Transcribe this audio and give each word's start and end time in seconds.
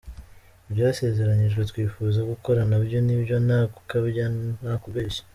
Ibyasezeranyijwe 0.69 1.61
twifuza 1.71 2.19
gukora 2.31 2.61
na 2.69 2.77
byo 2.83 2.99
nibyo, 3.05 3.35
nta 3.45 3.59
gukabya 3.73 4.25
nta 4.61 4.73
kubeshya. 4.83 5.21